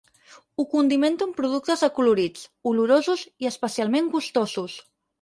[0.61, 4.85] Ho condimento amb productes acolorits, olorosos i especialment gustosos.